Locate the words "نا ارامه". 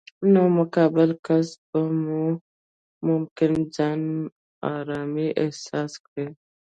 4.17-5.27